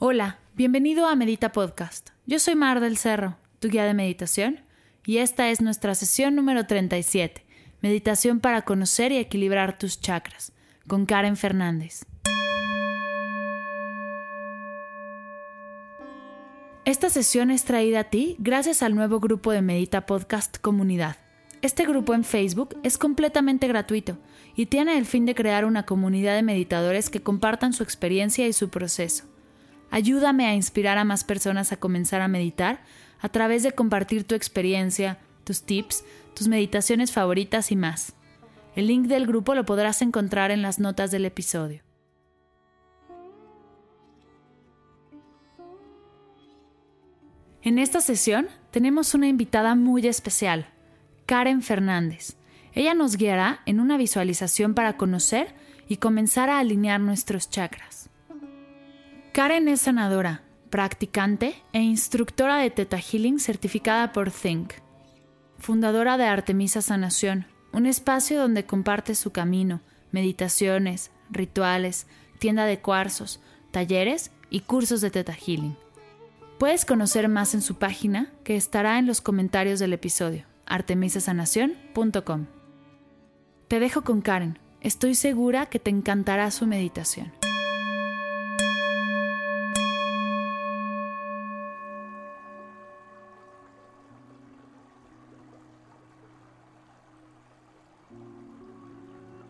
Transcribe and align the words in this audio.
Hola, 0.00 0.38
bienvenido 0.54 1.08
a 1.08 1.16
Medita 1.16 1.50
Podcast. 1.50 2.10
Yo 2.24 2.38
soy 2.38 2.54
Mar 2.54 2.78
del 2.78 2.96
Cerro, 2.96 3.36
tu 3.58 3.66
guía 3.66 3.84
de 3.84 3.94
meditación, 3.94 4.60
y 5.04 5.18
esta 5.18 5.50
es 5.50 5.60
nuestra 5.60 5.96
sesión 5.96 6.36
número 6.36 6.66
37, 6.66 7.44
Meditación 7.80 8.38
para 8.38 8.62
conocer 8.62 9.10
y 9.10 9.16
equilibrar 9.16 9.76
tus 9.76 10.00
chakras, 10.00 10.52
con 10.86 11.04
Karen 11.04 11.36
Fernández. 11.36 12.04
Esta 16.84 17.10
sesión 17.10 17.50
es 17.50 17.64
traída 17.64 17.98
a 17.98 18.04
ti 18.04 18.36
gracias 18.38 18.84
al 18.84 18.94
nuevo 18.94 19.18
grupo 19.18 19.50
de 19.50 19.62
Medita 19.62 20.06
Podcast 20.06 20.58
Comunidad. 20.58 21.16
Este 21.60 21.84
grupo 21.84 22.14
en 22.14 22.22
Facebook 22.22 22.78
es 22.84 22.98
completamente 22.98 23.66
gratuito 23.66 24.16
y 24.54 24.66
tiene 24.66 24.96
el 24.96 25.06
fin 25.06 25.26
de 25.26 25.34
crear 25.34 25.64
una 25.64 25.86
comunidad 25.86 26.36
de 26.36 26.44
meditadores 26.44 27.10
que 27.10 27.20
compartan 27.20 27.72
su 27.72 27.82
experiencia 27.82 28.46
y 28.46 28.52
su 28.52 28.68
proceso. 28.68 29.24
Ayúdame 29.90 30.46
a 30.46 30.54
inspirar 30.54 30.98
a 30.98 31.04
más 31.04 31.24
personas 31.24 31.72
a 31.72 31.78
comenzar 31.78 32.20
a 32.20 32.28
meditar 32.28 32.80
a 33.20 33.28
través 33.28 33.62
de 33.62 33.72
compartir 33.72 34.24
tu 34.24 34.34
experiencia, 34.34 35.18
tus 35.44 35.62
tips, 35.62 36.04
tus 36.34 36.48
meditaciones 36.48 37.12
favoritas 37.12 37.72
y 37.72 37.76
más. 37.76 38.12
El 38.76 38.86
link 38.86 39.06
del 39.06 39.26
grupo 39.26 39.54
lo 39.54 39.64
podrás 39.64 40.02
encontrar 40.02 40.50
en 40.50 40.62
las 40.62 40.78
notas 40.78 41.10
del 41.10 41.24
episodio. 41.24 41.82
En 47.62 47.78
esta 47.78 48.00
sesión 48.00 48.48
tenemos 48.70 49.14
una 49.14 49.26
invitada 49.26 49.74
muy 49.74 50.06
especial, 50.06 50.68
Karen 51.26 51.62
Fernández. 51.62 52.36
Ella 52.72 52.94
nos 52.94 53.16
guiará 53.16 53.60
en 53.66 53.80
una 53.80 53.96
visualización 53.96 54.74
para 54.74 54.96
conocer 54.96 55.54
y 55.88 55.96
comenzar 55.96 56.50
a 56.50 56.60
alinear 56.60 57.00
nuestros 57.00 57.50
chakras. 57.50 58.07
Karen 59.32 59.68
es 59.68 59.82
sanadora, 59.82 60.42
practicante 60.70 61.62
e 61.72 61.80
instructora 61.80 62.56
de 62.58 62.70
Theta 62.70 62.98
Healing 62.98 63.38
certificada 63.38 64.12
por 64.12 64.30
Think, 64.30 64.72
fundadora 65.58 66.16
de 66.16 66.24
Artemisa 66.24 66.82
Sanación, 66.82 67.46
un 67.72 67.86
espacio 67.86 68.40
donde 68.40 68.64
comparte 68.64 69.14
su 69.14 69.30
camino, 69.30 69.80
meditaciones, 70.10 71.10
rituales, 71.30 72.06
tienda 72.38 72.64
de 72.64 72.80
cuarzos, 72.80 73.40
talleres 73.70 74.32
y 74.50 74.60
cursos 74.60 75.00
de 75.00 75.10
Theta 75.10 75.34
Healing. 75.34 75.76
Puedes 76.58 76.84
conocer 76.84 77.28
más 77.28 77.54
en 77.54 77.62
su 77.62 77.76
página 77.76 78.32
que 78.42 78.56
estará 78.56 78.98
en 78.98 79.06
los 79.06 79.20
comentarios 79.20 79.78
del 79.78 79.92
episodio, 79.92 80.44
artemisasanación.com. 80.66 82.46
Te 83.68 83.78
dejo 83.78 84.02
con 84.02 84.22
Karen, 84.22 84.58
estoy 84.80 85.14
segura 85.14 85.66
que 85.66 85.78
te 85.78 85.90
encantará 85.90 86.50
su 86.50 86.66
meditación. 86.66 87.37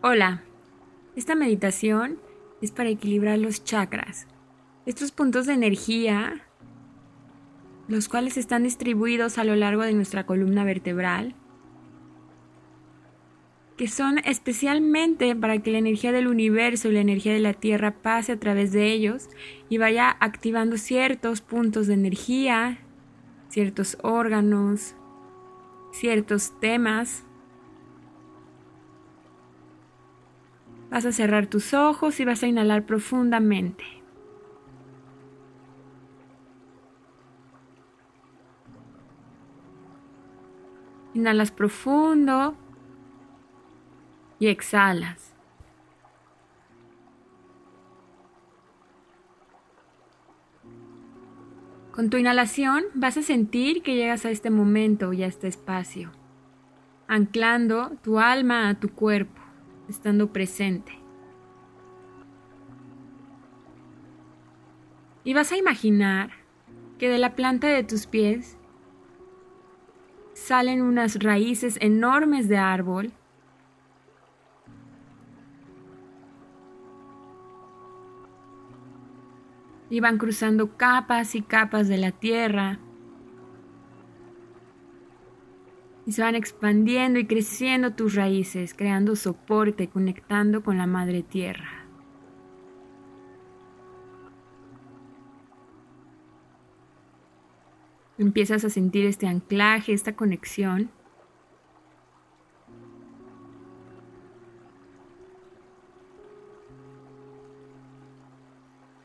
Hola, 0.01 0.43
esta 1.17 1.35
meditación 1.35 2.19
es 2.61 2.71
para 2.71 2.87
equilibrar 2.87 3.37
los 3.37 3.65
chakras, 3.65 4.27
estos 4.85 5.11
puntos 5.11 5.45
de 5.45 5.53
energía 5.53 6.45
los 7.89 8.07
cuales 8.07 8.37
están 8.37 8.63
distribuidos 8.63 9.37
a 9.37 9.43
lo 9.43 9.57
largo 9.57 9.81
de 9.81 9.91
nuestra 9.91 10.25
columna 10.25 10.63
vertebral, 10.63 11.35
que 13.75 13.89
son 13.89 14.19
especialmente 14.19 15.35
para 15.35 15.57
que 15.57 15.71
la 15.71 15.79
energía 15.79 16.13
del 16.13 16.27
universo 16.27 16.87
y 16.87 16.93
la 16.93 17.01
energía 17.01 17.33
de 17.33 17.41
la 17.41 17.53
Tierra 17.53 17.95
pase 18.01 18.31
a 18.31 18.39
través 18.39 18.71
de 18.71 18.93
ellos 18.93 19.27
y 19.67 19.79
vaya 19.79 20.15
activando 20.21 20.77
ciertos 20.77 21.41
puntos 21.41 21.87
de 21.87 21.95
energía, 21.95 22.77
ciertos 23.49 23.97
órganos, 24.01 24.95
ciertos 25.91 26.57
temas. 26.61 27.25
Vas 30.89 31.05
a 31.05 31.11
cerrar 31.11 31.47
tus 31.47 31.73
ojos 31.73 32.19
y 32.19 32.25
vas 32.25 32.43
a 32.43 32.47
inhalar 32.47 32.85
profundamente. 32.85 33.83
Inhalas 41.13 41.51
profundo 41.51 42.55
y 44.39 44.47
exhalas. 44.47 45.33
Con 51.99 52.09
tu 52.09 52.15
inhalación 52.15 52.85
vas 52.93 53.17
a 53.17 53.21
sentir 53.21 53.83
que 53.83 53.95
llegas 53.95 54.23
a 54.23 54.31
este 54.31 54.49
momento 54.49 55.11
y 55.11 55.23
a 55.23 55.27
este 55.27 55.49
espacio, 55.49 56.11
anclando 57.09 57.91
tu 58.01 58.19
alma 58.19 58.69
a 58.69 58.79
tu 58.79 58.87
cuerpo, 58.89 59.38
estando 59.89 60.31
presente. 60.31 60.91
Y 65.23 65.33
vas 65.33 65.51
a 65.51 65.57
imaginar 65.57 66.31
que 66.97 67.09
de 67.09 67.17
la 67.17 67.35
planta 67.35 67.67
de 67.67 67.83
tus 67.83 68.05
pies 68.05 68.57
salen 70.33 70.81
unas 70.81 71.21
raíces 71.21 71.77
enormes 71.81 72.47
de 72.47 72.57
árbol. 72.57 73.11
Y 79.89 79.99
van 79.99 80.17
cruzando 80.17 80.77
capas 80.77 81.35
y 81.35 81.41
capas 81.41 81.87
de 81.87 81.97
la 81.97 82.11
tierra. 82.11 82.79
Y 86.09 86.11
se 86.11 86.23
van 86.23 86.33
expandiendo 86.33 87.19
y 87.19 87.27
creciendo 87.27 87.93
tus 87.93 88.15
raíces, 88.15 88.73
creando 88.73 89.15
soporte, 89.15 89.89
conectando 89.89 90.63
con 90.63 90.79
la 90.79 90.87
madre 90.87 91.21
tierra. 91.21 91.85
Empiezas 98.17 98.65
a 98.65 98.71
sentir 98.71 99.05
este 99.05 99.27
anclaje, 99.27 99.93
esta 99.93 100.15
conexión. 100.15 100.89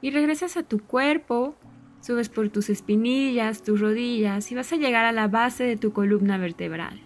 Y 0.01 0.11
regresas 0.11 0.57
a 0.57 0.63
tu 0.63 0.79
cuerpo, 0.81 1.55
subes 2.05 2.29
por 2.29 2.51
tus 2.51 2.69
espinillas, 2.69 3.63
tus 3.63 3.81
rodillas 3.81 4.53
y 4.53 4.55
vas 4.55 4.71
a 4.75 4.77
llegar 4.77 5.07
a 5.07 5.13
la 5.13 5.27
base 5.27 5.65
de 5.65 5.79
tu 5.79 5.95
columna 5.95 6.37
vertebral, 6.37 7.01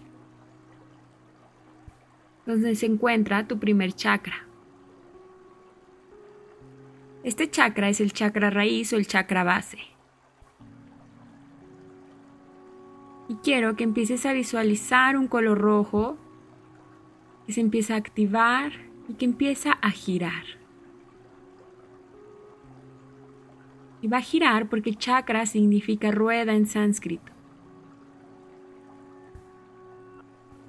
donde 2.45 2.75
se 2.75 2.87
encuentra 2.87 3.47
tu 3.47 3.59
primer 3.59 3.93
chakra. 3.93 4.45
Este 7.23 7.49
chakra 7.49 7.87
es 7.87 8.01
el 8.01 8.11
chakra 8.11 8.49
raíz 8.49 8.91
o 8.91 8.97
el 8.97 9.07
chakra 9.07 9.45
base. 9.45 9.77
Y 13.29 13.35
quiero 13.35 13.77
que 13.77 13.85
empieces 13.85 14.25
a 14.25 14.33
visualizar 14.33 15.15
un 15.15 15.29
color 15.29 15.59
rojo 15.59 16.17
que 17.47 17.53
se 17.53 17.61
empieza 17.61 17.93
a 17.93 17.97
activar 17.97 18.73
y 19.07 19.13
que 19.13 19.23
empieza 19.23 19.71
a 19.71 19.91
girar. 19.91 20.58
Y 24.01 24.07
va 24.07 24.17
a 24.17 24.21
girar 24.21 24.69
porque 24.69 24.93
chakra 24.93 25.45
significa 25.45 26.11
rueda 26.11 26.53
en 26.53 26.65
sánscrito. 26.65 27.31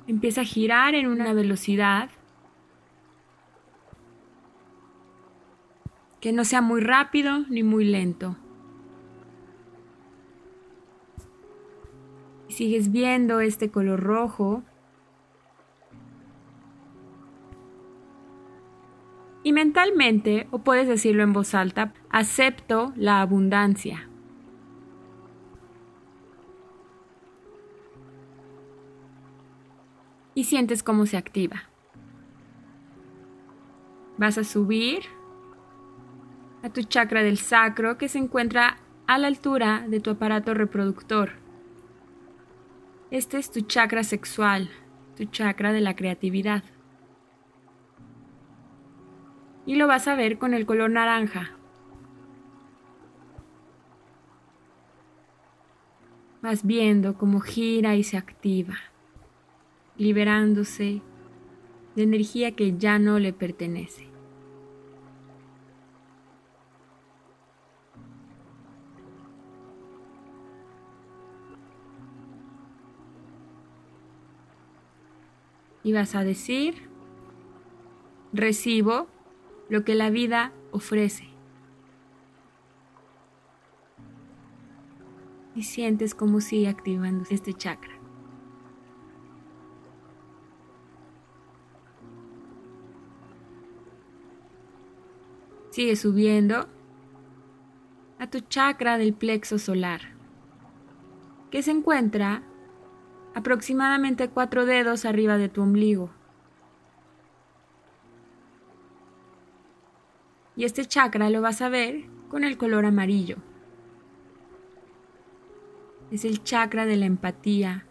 Empieza 0.06 0.40
a 0.40 0.44
girar 0.44 0.94
en 0.94 1.06
una 1.06 1.32
velocidad 1.32 2.10
que 6.20 6.32
no 6.32 6.44
sea 6.44 6.60
muy 6.60 6.80
rápido 6.80 7.46
ni 7.48 7.62
muy 7.62 7.84
lento. 7.84 8.36
sigues 12.60 12.92
viendo 12.92 13.40
este 13.40 13.70
color 13.70 14.00
rojo. 14.00 14.62
Mentalmente, 19.52 20.46
o 20.50 20.60
puedes 20.60 20.88
decirlo 20.88 21.22
en 21.22 21.32
voz 21.32 21.54
alta, 21.54 21.92
acepto 22.08 22.92
la 22.96 23.20
abundancia. 23.20 24.08
Y 30.34 30.44
sientes 30.44 30.82
cómo 30.82 31.04
se 31.04 31.16
activa. 31.16 31.64
Vas 34.16 34.38
a 34.38 34.44
subir 34.44 35.00
a 36.62 36.70
tu 36.70 36.82
chakra 36.82 37.22
del 37.22 37.38
sacro 37.38 37.98
que 37.98 38.08
se 38.08 38.18
encuentra 38.18 38.78
a 39.06 39.18
la 39.18 39.26
altura 39.26 39.84
de 39.88 40.00
tu 40.00 40.10
aparato 40.10 40.54
reproductor. 40.54 41.32
Este 43.10 43.38
es 43.38 43.50
tu 43.50 43.60
chakra 43.62 44.04
sexual, 44.04 44.70
tu 45.16 45.24
chakra 45.24 45.72
de 45.72 45.80
la 45.80 45.96
creatividad. 45.96 46.62
Y 49.70 49.76
lo 49.76 49.86
vas 49.86 50.08
a 50.08 50.16
ver 50.16 50.36
con 50.36 50.52
el 50.52 50.66
color 50.66 50.90
naranja. 50.90 51.52
Vas 56.42 56.66
viendo 56.66 57.14
cómo 57.14 57.38
gira 57.38 57.94
y 57.94 58.02
se 58.02 58.16
activa, 58.16 58.74
liberándose 59.96 61.02
de 61.94 62.02
energía 62.02 62.56
que 62.56 62.76
ya 62.78 62.98
no 62.98 63.20
le 63.20 63.32
pertenece. 63.32 64.08
Y 75.84 75.92
vas 75.92 76.16
a 76.16 76.24
decir, 76.24 76.88
recibo 78.32 79.06
lo 79.70 79.84
que 79.84 79.94
la 79.94 80.10
vida 80.10 80.52
ofrece. 80.72 81.28
Y 85.54 85.62
sientes 85.62 86.14
como 86.14 86.40
sigue 86.40 86.68
activando 86.68 87.24
este 87.30 87.54
chakra. 87.54 87.94
Sigue 95.70 95.94
subiendo 95.94 96.66
a 98.18 98.28
tu 98.28 98.40
chakra 98.40 98.98
del 98.98 99.14
plexo 99.14 99.58
solar, 99.58 100.00
que 101.50 101.62
se 101.62 101.70
encuentra 101.70 102.42
aproximadamente 103.34 104.28
cuatro 104.28 104.66
dedos 104.66 105.04
arriba 105.04 105.38
de 105.38 105.48
tu 105.48 105.62
ombligo. 105.62 106.10
Y 110.60 110.66
este 110.66 110.84
chakra 110.84 111.30
lo 111.30 111.40
vas 111.40 111.62
a 111.62 111.70
ver 111.70 112.04
con 112.28 112.44
el 112.44 112.58
color 112.58 112.84
amarillo. 112.84 113.38
Es 116.10 116.26
el 116.26 116.44
chakra 116.44 116.84
de 116.84 116.98
la 116.98 117.06
empatía, 117.06 117.86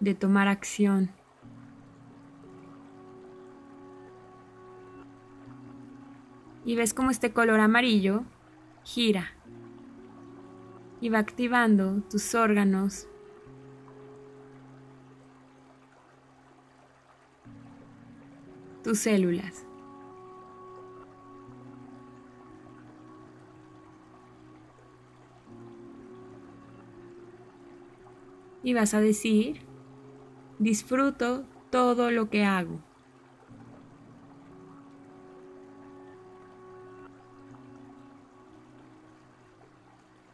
de 0.00 0.14
tomar 0.14 0.46
acción. 0.46 1.12
Y 6.66 6.76
ves 6.76 6.92
cómo 6.92 7.10
este 7.10 7.32
color 7.32 7.60
amarillo 7.60 8.24
gira 8.82 9.30
y 11.00 11.08
va 11.08 11.20
activando 11.20 12.02
tus 12.10 12.34
órganos 12.34 13.08
tus 18.82 18.98
células. 18.98 19.64
Y 28.64 28.74
vas 28.74 28.94
a 28.94 29.00
decir, 29.00 29.60
disfruto 30.58 31.44
todo 31.70 32.10
lo 32.10 32.30
que 32.30 32.44
hago. 32.44 32.80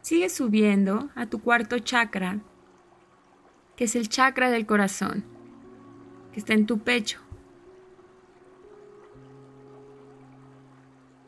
Sigue 0.01 0.29
subiendo 0.29 1.09
a 1.15 1.25
tu 1.27 1.41
cuarto 1.41 1.79
chakra, 1.79 2.39
que 3.75 3.83
es 3.85 3.95
el 3.95 4.09
chakra 4.09 4.49
del 4.49 4.65
corazón, 4.65 5.23
que 6.33 6.39
está 6.39 6.53
en 6.53 6.65
tu 6.65 6.79
pecho. 6.79 7.19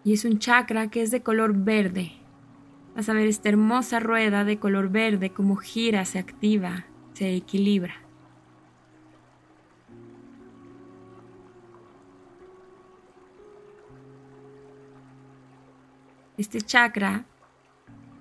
Y 0.03 0.13
es 0.13 0.25
un 0.25 0.39
chakra 0.39 0.89
que 0.89 1.01
es 1.01 1.11
de 1.11 1.23
color 1.23 1.53
verde. 1.53 2.13
Vas 2.95 3.07
a 3.09 3.13
ver 3.13 3.27
esta 3.27 3.49
hermosa 3.49 3.99
rueda 3.99 4.43
de 4.43 4.59
color 4.59 4.89
verde 4.89 5.31
como 5.31 5.55
gira, 5.55 6.03
se 6.05 6.19
activa, 6.19 6.85
se 7.13 7.35
equilibra. 7.35 7.95
Este 16.37 16.61
chakra 16.61 17.25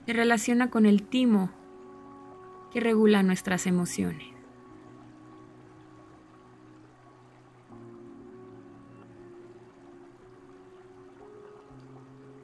se 0.07 0.13
relaciona 0.13 0.71
con 0.71 0.85
el 0.85 1.03
timo 1.03 1.51
que 2.73 2.81
regula 2.81 3.23
nuestras 3.23 3.67
emociones. 3.67 4.29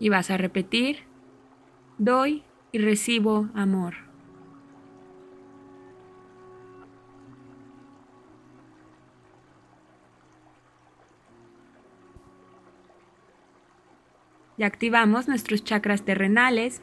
Y 0.00 0.08
vas 0.08 0.30
a 0.30 0.36
repetir, 0.36 1.00
doy 1.98 2.44
y 2.72 2.78
recibo 2.78 3.48
amor. 3.54 4.07
Ya 14.58 14.66
activamos 14.66 15.28
nuestros 15.28 15.62
chakras 15.62 16.02
terrenales, 16.02 16.82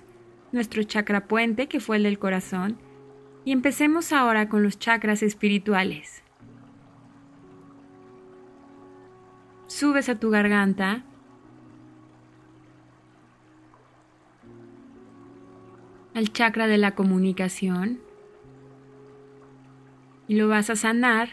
nuestro 0.54 0.82
chakra 0.84 1.28
puente 1.28 1.68
que 1.68 1.82
fue 1.82 1.98
el 1.98 2.04
del 2.04 2.18
corazón, 2.18 2.78
y 3.44 3.52
empecemos 3.52 4.14
ahora 4.14 4.48
con 4.48 4.64
los 4.64 4.80
chakras 4.80 5.22
espirituales. 5.22 6.24
Subes 9.68 10.08
a 10.08 10.18
tu 10.18 10.30
garganta 10.30 11.04
al 16.14 16.32
chakra 16.32 16.68
de 16.68 16.78
la 16.78 16.96
comunicación 16.96 18.00
y 20.30 20.36
lo 20.36 20.48
vas 20.48 20.70
a 20.70 20.78
sanar 20.78 21.30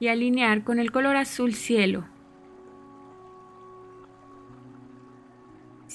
y 0.00 0.08
alinear 0.08 0.64
con 0.64 0.80
el 0.80 0.90
color 0.90 1.16
azul 1.16 1.54
cielo. 1.54 2.04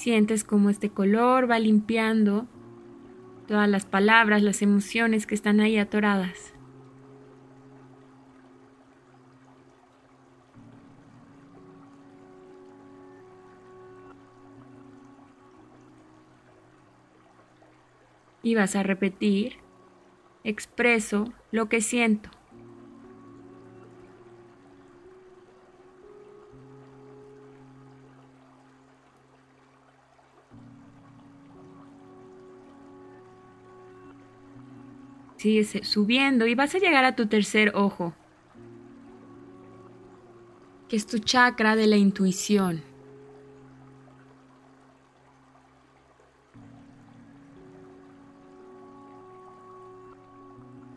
Sientes 0.03 0.43
como 0.43 0.69
este 0.69 0.89
color 0.89 1.49
va 1.49 1.59
limpiando 1.59 2.45
todas 3.47 3.69
las 3.69 3.85
palabras, 3.85 4.43
las 4.43 4.61
emociones 4.61 5.25
que 5.25 5.33
están 5.33 5.61
ahí 5.61 5.77
atoradas. 5.77 6.53
y 18.45 18.55
vas 18.55 18.75
a 18.75 18.83
repetir, 18.83 19.53
expreso 20.43 21.31
lo 21.51 21.69
que 21.69 21.79
siento. 21.79 22.29
Sigues 35.43 35.77
subiendo 35.85 36.47
y 36.47 36.55
vas 36.55 36.73
a 36.73 36.79
llegar 36.79 37.03
a 37.03 37.17
tu 37.17 37.27
tercer 37.27 37.73
ojo, 37.75 38.13
que 40.87 40.95
es 40.95 41.05
tu 41.05 41.19
chakra 41.19 41.75
de 41.75 41.85
la 41.85 41.97
intuición. 41.97 42.81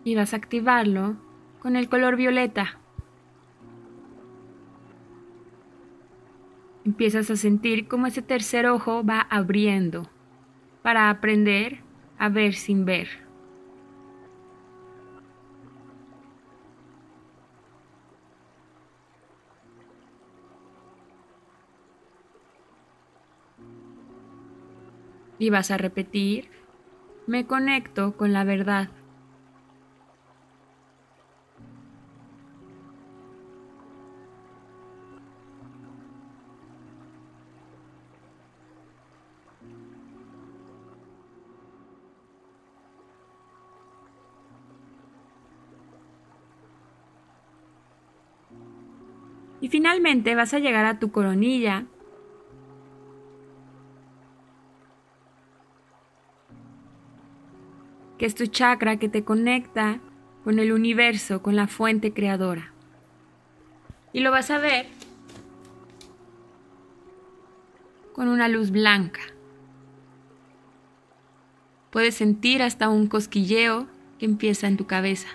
y 0.05 0.15
vas 0.15 0.33
a 0.33 0.37
activarlo 0.37 1.17
con 1.59 1.75
el 1.75 1.89
color 1.89 2.15
violeta. 2.15 2.79
Empiezas 6.85 7.29
a 7.33 7.37
sentir 7.37 7.89
cómo 7.89 8.07
ese 8.07 8.23
tercer 8.23 8.69
ojo 8.69 9.03
va 9.03 9.23
abriendo 9.23 10.09
para 10.83 11.11
aprender 11.11 11.81
a 12.19 12.29
ver 12.29 12.55
sin 12.55 12.85
ver. 12.85 13.26
Y 25.39 25.51
vas 25.51 25.71
a 25.71 25.77
repetir, 25.77 26.51
me 27.27 27.47
conecto 27.47 28.17
con 28.17 28.33
la 28.33 28.45
verdad. 28.45 28.89
Y 49.61 49.69
finalmente 49.69 50.35
vas 50.35 50.55
a 50.55 50.61
llegar 50.61 50.85
a 50.85 50.99
tu 51.01 51.11
coronilla. 51.11 51.87
Que 58.19 58.27
es 58.27 58.35
tu 58.35 58.47
chakra 58.47 58.99
que 58.99 59.09
te 59.09 59.25
conecta 59.25 60.01
con 60.45 60.59
el 60.59 60.73
universo, 60.73 61.43
con 61.43 61.57
la 61.57 61.67
fuente 61.67 62.13
creadora. 62.13 62.73
Y 64.13 64.21
lo 64.21 64.31
vas 64.31 64.51
a 64.51 64.59
ver 64.59 64.87
con 68.13 68.29
una 68.29 68.49
luz 68.49 68.71
blanca. 68.71 69.21
Puedes 71.91 72.15
sentir 72.15 72.63
hasta 72.63 72.89
un 72.89 73.09
cosquilleo 73.09 73.87
que 74.19 74.25
empieza 74.25 74.67
en 74.67 74.77
tu 74.77 74.87
cabeza. 74.87 75.29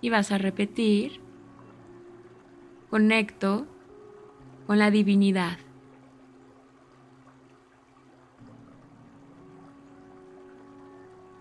Y 0.00 0.08
vas 0.08 0.32
a 0.32 0.38
repetir, 0.38 1.20
conecto 2.88 3.66
con 4.66 4.78
la 4.78 4.90
divinidad. 4.90 5.58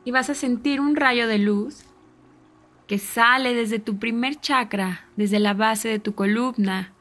Y 0.09 0.11
vas 0.11 0.31
a 0.31 0.33
sentir 0.33 0.81
un 0.81 0.95
rayo 0.95 1.27
de 1.27 1.37
luz 1.37 1.85
que 2.87 2.97
sale 2.97 3.53
desde 3.53 3.77
tu 3.77 3.99
primer 3.99 4.37
chakra, 4.37 5.07
desde 5.15 5.39
la 5.39 5.53
base 5.53 5.87
de 5.87 5.99
tu 5.99 6.15
columna, 6.15 6.95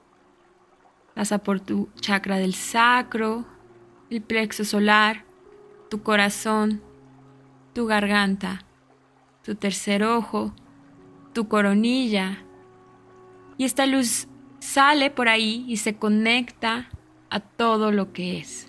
pasa 1.15 1.39
por 1.39 1.59
tu 1.59 1.89
chakra 2.03 2.37
del 2.37 2.53
sacro, 2.53 3.47
el 4.11 4.21
plexo 4.21 4.63
solar, 4.63 5.25
tu 5.89 6.03
corazón, 6.03 6.83
tu 7.73 7.87
garganta, 7.87 8.67
tu 9.43 9.55
tercer 9.55 10.05
ojo, 10.05 10.55
tu 11.33 11.49
coronilla. 11.49 12.45
Y 13.57 13.65
esta 13.65 13.87
luz 13.87 14.29
sale 14.59 15.11
por 15.11 15.31
ahí 15.31 15.65
y 15.67 15.79
se 15.79 15.97
conecta 15.97 16.91
a 17.31 17.41
todo 17.41 17.91
lo 17.91 18.13
que 18.13 18.37
es. 18.37 18.68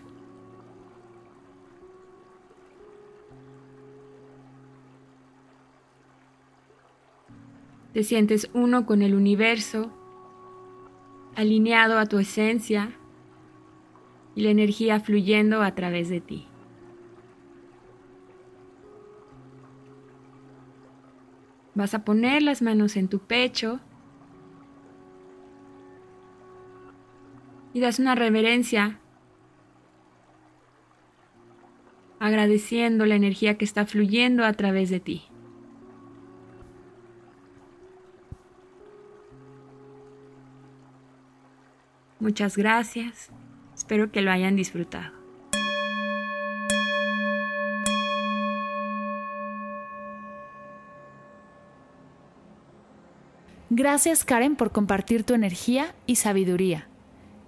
Te 8.00 8.06
sientes 8.06 8.50
uno 8.54 8.86
con 8.86 9.02
el 9.02 9.14
universo, 9.14 9.92
alineado 11.36 12.00
a 12.00 12.06
tu 12.06 12.18
esencia 12.18 12.94
y 14.36 14.42
la 14.42 14.52
energía 14.52 15.02
fluyendo 15.02 15.62
a 15.62 15.76
través 15.76 16.08
de 16.08 16.22
ti. 16.22 16.48
Vas 21.76 21.94
a 21.94 22.06
poner 22.06 22.42
las 22.42 22.62
manos 22.62 22.96
en 22.96 23.10
tu 23.10 23.20
pecho 23.20 23.82
y 27.74 27.82
das 27.82 28.00
una 28.00 28.16
reverencia 28.16 29.02
agradeciendo 32.22 33.06
la 33.06 33.16
energía 33.16 33.58
que 33.58 33.66
está 33.66 33.86
fluyendo 33.86 34.46
a 34.46 34.54
través 34.54 34.90
de 34.90 35.02
ti. 35.02 35.29
Muchas 42.20 42.58
gracias. 42.58 43.30
Espero 43.76 44.12
que 44.12 44.22
lo 44.22 44.32
hayan 44.32 44.56
disfrutado. 44.56 45.20
Gracias 53.72 54.26
Karen 54.26 54.56
por 54.56 54.72
compartir 54.72 55.24
tu 55.24 55.34
energía 55.34 55.94
y 56.08 56.16
sabiduría. 56.16 56.88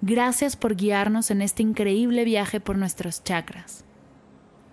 Gracias 0.02 0.56
por 0.56 0.76
guiarnos 0.76 1.32
en 1.32 1.42
este 1.42 1.64
increíble 1.64 2.24
viaje 2.26 2.60
por 2.60 2.78
nuestros 2.78 3.24
chakras. 3.24 3.86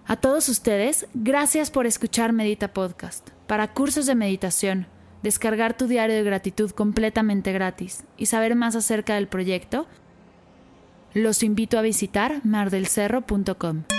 A 0.06 0.16
todos 0.16 0.48
ustedes, 0.48 1.06
gracias 1.14 1.70
por 1.70 1.86
escuchar 1.86 2.32
Medita 2.32 2.72
Podcast. 2.72 3.30
Para 3.46 3.72
cursos 3.74 4.06
de 4.06 4.14
meditación, 4.14 4.86
descargar 5.22 5.76
tu 5.76 5.86
diario 5.86 6.16
de 6.16 6.22
gratitud 6.22 6.70
completamente 6.70 7.52
gratis 7.52 8.04
y 8.16 8.26
saber 8.26 8.54
más 8.54 8.76
acerca 8.76 9.14
del 9.14 9.28
proyecto, 9.28 9.86
los 11.14 11.42
invito 11.42 11.78
a 11.78 11.82
visitar 11.82 12.40
mardelcerro.com. 12.44 13.97